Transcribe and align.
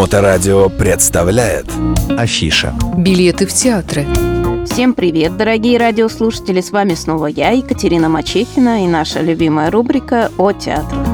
Моторадио 0.00 0.70
представляет 0.70 1.66
Афиша. 2.16 2.72
Билеты 2.96 3.44
в 3.46 3.52
театры. 3.52 4.06
Всем 4.64 4.94
привет, 4.94 5.36
дорогие 5.36 5.76
радиослушатели! 5.76 6.62
С 6.62 6.70
вами 6.70 6.94
снова 6.94 7.26
я, 7.26 7.50
Екатерина 7.50 8.08
Мачехина, 8.08 8.82
и 8.82 8.88
наша 8.88 9.20
любимая 9.20 9.70
рубрика 9.70 10.30
о 10.38 10.52
театрах. 10.52 11.06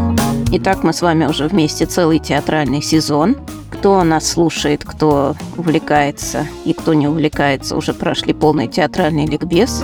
Итак, 0.53 0.85
мы 0.85 0.93
с 0.93 1.03
вами 1.03 1.27
уже 1.27 1.49
вместе 1.49 1.85
целый 1.85 2.21
театральный 2.21 2.81
сезон. 2.81 3.37
Кто 3.73 4.05
нас 4.05 4.31
слушает, 4.31 4.85
кто 4.85 5.35
увлекается 5.57 6.47
и 6.65 6.73
кто 6.73 6.95
не 6.95 7.09
увлекается, 7.09 7.77
уже 7.77 7.93
прошли 7.93 8.35
полный 8.35 8.69
театральный 8.69 9.27
ликбез. 9.27 9.83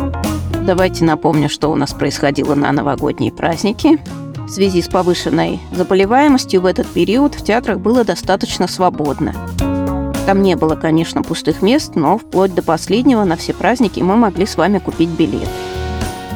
Давайте 0.65 1.05
напомню, 1.05 1.49
что 1.49 1.73
у 1.73 1.75
нас 1.75 1.93
происходило 1.93 2.55
на 2.55 2.71
новогодние 2.71 3.33
праздники. 3.33 3.99
В 4.47 4.49
связи 4.49 4.83
с 4.83 4.89
повышенной 4.89 5.61
заболеваемостью 5.73 6.61
в 6.61 6.67
этот 6.67 6.87
период 6.87 7.35
в 7.35 7.45
театрах 7.45 7.79
было 7.79 8.05
достаточно 8.05 8.67
свободно. 8.67 9.35
Там 10.27 10.43
не 10.43 10.57
было, 10.57 10.75
конечно, 10.75 11.23
пустых 11.23 11.63
мест, 11.63 11.95
но 11.95 12.19
вплоть 12.19 12.55
до 12.55 12.63
последнего 12.63 13.25
на 13.25 13.37
все 13.37 13.55
праздники 13.55 14.01
мы 14.01 14.17
могли 14.17 14.47
с 14.47 14.57
вами 14.57 14.79
купить 14.79 15.09
билет. 15.11 15.49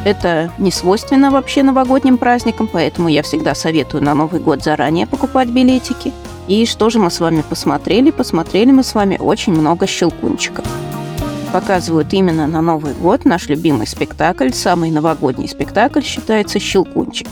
Это 0.05 0.53
не 0.59 0.71
свойственно 0.71 1.31
вообще 1.31 1.63
новогодним 1.63 2.17
праздникам, 2.17 2.69
поэтому 2.73 3.09
я 3.09 3.23
всегда 3.23 3.55
советую 3.55 4.05
на 4.05 4.15
Новый 4.15 4.41
год 4.41 4.63
заранее 4.63 5.07
покупать 5.07 5.49
билетики. 5.49 6.13
И 6.47 6.65
что 6.65 6.91
же 6.91 7.01
мы 7.01 7.11
с 7.11 7.19
вами 7.19 7.43
посмотрели? 7.43 8.13
Посмотрели 8.13 8.71
мы 8.71 8.85
с 8.85 8.95
вами 8.95 9.17
очень 9.19 9.53
много 9.53 9.87
щелкунчиков. 9.87 10.65
Показывают 11.53 12.13
именно 12.13 12.47
на 12.47 12.63
Новый 12.63 12.95
год 12.95 13.25
наш 13.25 13.49
любимый 13.49 13.87
спектакль, 13.87 14.51
самый 14.51 14.91
новогодний 14.91 15.49
спектакль 15.49 16.03
считается 16.03 16.61
«Щелкунчик». 16.61 17.27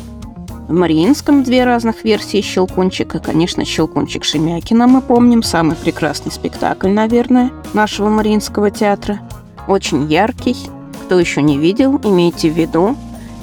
В 0.67 0.73
Мариинском 0.73 1.43
две 1.43 1.65
разных 1.65 2.05
версии 2.05 2.41
«Щелкунчика». 2.41 3.19
Конечно, 3.19 3.67
«Щелкунчик» 3.67 4.25
Шемякина 4.25 4.87
мы 4.87 5.03
помним. 5.03 5.43
Самый 5.43 5.77
прекрасный 5.77 6.33
спектакль, 6.33 6.89
наверное, 6.89 7.51
нашего 7.75 8.09
Мариинского 8.09 8.71
театра. 8.71 9.21
Очень 9.69 10.11
яркий. 10.11 10.57
Кто 11.05 11.21
еще 11.21 11.43
не 11.43 11.59
видел, 11.59 12.01
имейте 12.03 12.49
в 12.49 12.57
виду. 12.57 12.97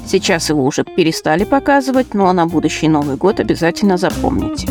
Сейчас 0.07 0.49
его 0.49 0.65
уже 0.65 0.83
перестали 0.83 1.43
показывать, 1.43 2.15
но 2.15 2.33
на 2.33 2.47
будущий 2.47 2.87
Новый 2.87 3.17
год 3.17 3.39
обязательно 3.39 3.97
запомните. 3.97 4.67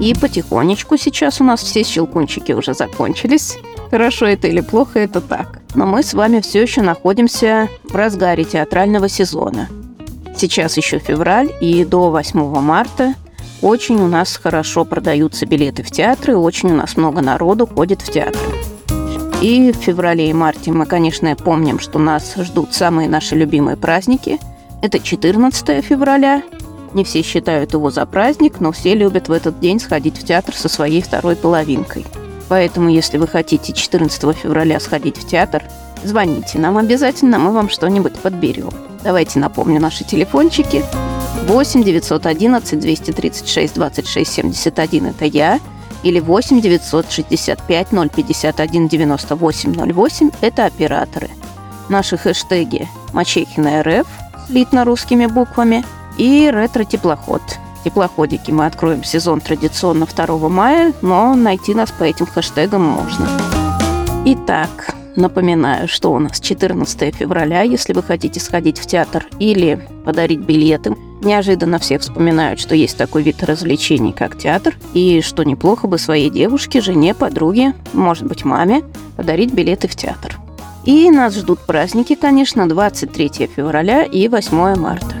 И 0.00 0.14
потихонечку 0.14 0.96
сейчас 0.96 1.40
у 1.40 1.44
нас 1.44 1.62
все 1.62 1.84
щелкунчики 1.84 2.50
уже 2.50 2.74
закончились. 2.74 3.56
Хорошо 3.88 4.26
это 4.26 4.48
или 4.48 4.62
плохо, 4.62 4.98
это 4.98 5.20
так. 5.20 5.60
Но 5.76 5.86
мы 5.86 6.02
с 6.02 6.12
вами 6.12 6.40
все 6.40 6.62
еще 6.62 6.82
находимся 6.82 7.68
в 7.84 7.94
разгаре 7.94 8.42
театрального 8.42 9.08
сезона– 9.08 9.68
Сейчас 10.36 10.76
еще 10.76 10.98
февраль, 10.98 11.50
и 11.60 11.84
до 11.84 12.10
8 12.10 12.60
марта 12.60 13.14
очень 13.60 14.00
у 14.00 14.08
нас 14.08 14.36
хорошо 14.36 14.84
продаются 14.84 15.46
билеты 15.46 15.82
в 15.82 15.90
театры, 15.90 16.36
очень 16.36 16.72
у 16.72 16.74
нас 16.74 16.96
много 16.96 17.20
народу 17.20 17.66
ходит 17.66 18.02
в 18.02 18.10
театры. 18.10 18.40
И 19.40 19.72
в 19.72 19.76
феврале 19.76 20.30
и 20.30 20.32
марте 20.32 20.70
мы, 20.70 20.86
конечно, 20.86 21.34
помним, 21.36 21.78
что 21.78 21.98
нас 21.98 22.34
ждут 22.36 22.74
самые 22.74 23.08
наши 23.08 23.34
любимые 23.34 23.76
праздники. 23.76 24.38
Это 24.82 24.98
14 24.98 25.84
февраля. 25.84 26.42
Не 26.92 27.04
все 27.04 27.22
считают 27.22 27.72
его 27.72 27.90
за 27.90 28.06
праздник, 28.06 28.60
но 28.60 28.72
все 28.72 28.94
любят 28.94 29.28
в 29.28 29.32
этот 29.32 29.58
день 29.60 29.80
сходить 29.80 30.16
в 30.16 30.24
театр 30.24 30.54
со 30.54 30.68
своей 30.68 31.02
второй 31.02 31.36
половинкой. 31.36 32.04
Поэтому, 32.48 32.88
если 32.88 33.18
вы 33.18 33.26
хотите 33.26 33.72
14 33.72 34.36
февраля 34.36 34.78
сходить 34.78 35.16
в 35.16 35.26
театр, 35.26 35.62
звоните 36.04 36.58
нам 36.58 36.78
обязательно, 36.78 37.38
мы 37.38 37.52
вам 37.52 37.68
что-нибудь 37.68 38.14
подберем. 38.14 38.72
Давайте 39.02 39.38
напомню 39.38 39.80
наши 39.80 40.04
телефончики. 40.04 40.84
8 41.46 41.82
911 41.82 42.80
236 42.80 43.74
26 43.74 44.32
71 44.32 45.06
это 45.06 45.24
я. 45.24 45.60
Или 46.02 46.20
8 46.20 46.60
965 46.60 47.88
051 47.88 48.88
98 48.88 49.92
08 49.92 50.30
это 50.40 50.66
операторы. 50.66 51.30
Наши 51.88 52.16
хэштеги 52.16 52.88
Мачехина 53.12 53.82
РФ, 53.82 54.06
слитно 54.48 54.84
русскими 54.84 55.26
буквами, 55.26 55.84
и 56.18 56.50
ретро-теплоход. 56.52 57.42
Теплоходики 57.84 58.50
мы 58.50 58.66
откроем 58.66 59.02
сезон 59.02 59.40
традиционно 59.40 60.06
2 60.06 60.48
мая, 60.48 60.92
но 61.02 61.34
найти 61.34 61.74
нас 61.74 61.90
по 61.90 62.04
этим 62.04 62.26
хэштегам 62.26 62.82
можно. 62.82 63.28
Итак, 64.24 64.94
Напоминаю, 65.16 65.88
что 65.88 66.12
у 66.12 66.18
нас 66.18 66.40
14 66.40 67.14
февраля, 67.14 67.62
если 67.62 67.92
вы 67.92 68.02
хотите 68.02 68.40
сходить 68.40 68.78
в 68.78 68.86
театр 68.86 69.26
или 69.38 69.86
подарить 70.04 70.40
билеты. 70.40 70.96
Неожиданно 71.22 71.78
все 71.78 71.98
вспоминают, 71.98 72.58
что 72.58 72.74
есть 72.74 72.96
такой 72.96 73.22
вид 73.22 73.42
развлечений, 73.44 74.12
как 74.12 74.38
театр, 74.38 74.74
и 74.94 75.20
что 75.20 75.44
неплохо 75.44 75.86
бы 75.86 75.98
своей 75.98 76.30
девушке, 76.30 76.80
жене, 76.80 77.14
подруге, 77.14 77.74
может 77.92 78.24
быть, 78.24 78.44
маме 78.44 78.82
подарить 79.16 79.52
билеты 79.52 79.86
в 79.86 79.94
театр. 79.94 80.38
И 80.84 81.10
нас 81.10 81.36
ждут 81.36 81.60
праздники, 81.60 82.16
конечно, 82.16 82.68
23 82.68 83.50
февраля 83.54 84.04
и 84.04 84.26
8 84.26 84.76
марта. 84.76 85.14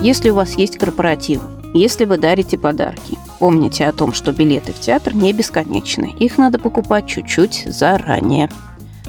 Если 0.00 0.30
у 0.30 0.34
вас 0.34 0.54
есть 0.54 0.78
корпоративы, 0.78 1.44
если 1.74 2.06
вы 2.06 2.16
дарите 2.16 2.56
подарки, 2.56 3.18
помните 3.38 3.84
о 3.86 3.92
том, 3.92 4.14
что 4.14 4.32
билеты 4.32 4.72
в 4.72 4.80
театр 4.80 5.14
не 5.14 5.34
бесконечны. 5.34 6.14
Их 6.18 6.38
надо 6.38 6.58
покупать 6.58 7.06
чуть-чуть 7.06 7.64
заранее 7.66 8.48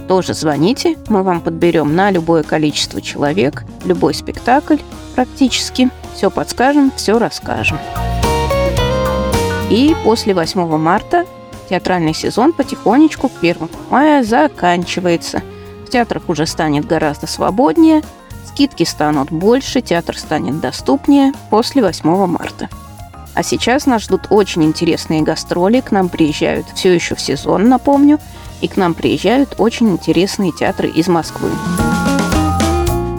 тоже 0.07 0.33
звоните, 0.33 0.97
мы 1.09 1.23
вам 1.23 1.41
подберем 1.41 1.95
на 1.95 2.11
любое 2.11 2.43
количество 2.43 3.01
человек, 3.01 3.63
любой 3.85 4.13
спектакль 4.13 4.77
практически. 5.15 5.89
Все 6.15 6.31
подскажем, 6.31 6.91
все 6.95 7.19
расскажем. 7.19 7.77
И 9.69 9.95
после 10.03 10.33
8 10.33 10.77
марта 10.77 11.25
театральный 11.69 12.13
сезон 12.13 12.53
потихонечку 12.53 13.29
к 13.29 13.33
1 13.41 13.69
мая 13.89 14.23
заканчивается. 14.23 15.41
В 15.85 15.89
театрах 15.89 16.29
уже 16.29 16.45
станет 16.45 16.85
гораздо 16.85 17.27
свободнее, 17.27 18.01
скидки 18.45 18.83
станут 18.83 19.31
больше, 19.31 19.81
театр 19.81 20.17
станет 20.17 20.59
доступнее 20.59 21.33
после 21.49 21.81
8 21.81 22.25
марта. 22.25 22.69
А 23.37 23.43
сейчас 23.43 23.85
нас 23.85 24.05
ждут 24.05 24.27
очень 24.31 24.63
интересные 24.63 25.21
гастроли. 25.21 25.81
К 25.81 25.91
нам 25.91 26.09
приезжают 26.09 26.65
все 26.73 26.91
еще 26.91 27.13
в 27.13 27.21
сезон, 27.21 27.69
напомню 27.69 28.17
и 28.61 28.67
к 28.67 28.77
нам 28.77 28.95
приезжают 28.95 29.53
очень 29.59 29.91
интересные 29.91 30.51
театры 30.51 30.89
из 30.89 31.07
Москвы. 31.07 31.51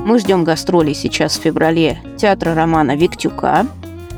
Мы 0.04 0.18
ждем 0.18 0.42
гастролей 0.42 0.96
сейчас 0.96 1.38
в 1.38 1.42
феврале 1.42 2.02
театра 2.16 2.56
романа 2.56 2.96
Виктюка 2.96 3.64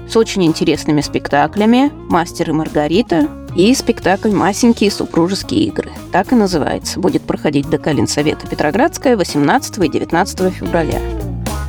с 0.08 0.16
очень 0.16 0.46
интересными 0.46 1.02
спектаклями 1.02 1.92
«Мастер 2.08 2.48
и 2.48 2.52
Маргарита» 2.54 3.28
и 3.54 3.74
спектакль 3.74 4.30
«Масенькие 4.30 4.90
супружеские 4.90 5.64
игры». 5.64 5.90
Так 6.12 6.32
и 6.32 6.34
называется. 6.34 6.98
Будет 6.98 7.24
проходить 7.24 7.68
до 7.68 7.76
Калинсовета 7.76 8.46
Петроградская 8.46 9.18
18 9.18 9.84
и 9.84 9.88
19 9.90 10.54
февраля. 10.54 10.98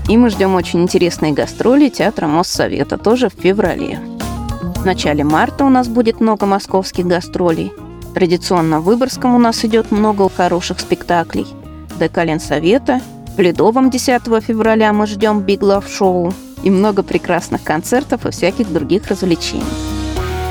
И 0.08 0.16
мы 0.16 0.30
ждем 0.30 0.56
очень 0.56 0.84
интересные 0.84 1.34
гастроли 1.34 1.90
театра 1.90 2.28
Моссовета 2.28 2.98
тоже 2.98 3.30
в 3.30 3.34
феврале. 3.34 4.00
В 4.82 4.86
начале 4.86 5.24
марта 5.24 5.64
у 5.64 5.70
нас 5.70 5.88
будет 5.88 6.20
много 6.20 6.46
московских 6.46 7.08
гастролей– 7.08 7.72
Традиционно 8.14 8.82
в 8.82 8.84
Выборгском 8.84 9.36
у 9.36 9.40
нас 9.40 9.64
идет 9.64 9.92
много 9.92 10.30
хороших 10.30 10.80
спектаклей. 10.80 11.48
Декален 11.98 12.40
Совета, 12.40 13.00
в 13.38 13.40
Ледовом 13.40 13.90
10 13.90 14.24
февраля 14.44 14.92
мы 14.92 15.08
ждем 15.08 15.42
Биг 15.42 15.62
Лав 15.62 15.88
Шоу 15.88 16.34
и 16.62 16.70
много 16.70 17.04
прекрасных 17.04 17.64
концертов 17.64 18.26
и 18.26 18.32
всяких 18.32 18.72
других 18.72 19.08
развлечений. 19.08 19.64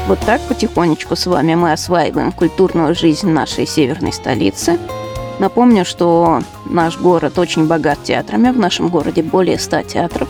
Вот 0.08 0.18
так 0.20 0.41
потихонечку 0.48 1.16
с 1.16 1.26
вами 1.26 1.54
мы 1.54 1.72
осваиваем 1.72 2.32
культурную 2.32 2.94
жизнь 2.94 3.28
нашей 3.28 3.66
северной 3.66 4.12
столицы. 4.12 4.78
Напомню, 5.38 5.84
что 5.84 6.41
наш 6.64 6.98
город 6.98 7.38
очень 7.38 7.66
богат 7.66 8.02
театрами. 8.02 8.50
В 8.50 8.58
нашем 8.58 8.88
городе 8.88 9.22
более 9.22 9.58
100 9.58 9.82
театров. 9.82 10.28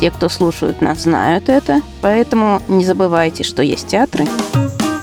Те, 0.00 0.10
кто 0.10 0.30
слушают 0.30 0.80
нас, 0.80 1.02
знают 1.02 1.50
это. 1.50 1.82
Поэтому 2.00 2.62
не 2.68 2.86
забывайте, 2.86 3.44
что 3.44 3.62
есть 3.62 3.88
театры. 3.88 4.26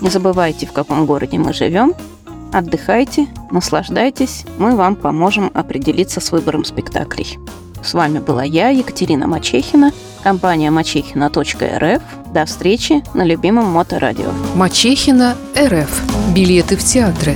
Не 0.02 0.10
забывайте, 0.10 0.66
в 0.66 0.72
каком 0.72 1.06
городе 1.06 1.38
мы 1.38 1.54
живем. 1.54 1.94
Отдыхайте, 2.52 3.28
наслаждайтесь. 3.52 4.46
Мы 4.58 4.76
вам 4.76 4.96
поможем 4.96 5.52
определиться 5.54 6.20
с 6.20 6.32
выбором 6.32 6.66
спектаклей. 6.66 7.38
С 7.84 7.94
вами 7.94 8.18
была 8.18 8.44
я, 8.44 8.70
Екатерина 8.70 9.28
Мачехина, 9.28 9.92
компания 10.24 10.72
мачехина.рф. 10.72 12.02
До 12.34 12.46
встречи 12.46 13.04
на 13.14 13.24
любимом 13.24 13.66
моторадио. 13.68 14.32
Мачехина 14.56 15.36
РФ. 15.56 16.34
Билеты 16.34 16.76
в 16.76 16.84
театры. 16.84 17.36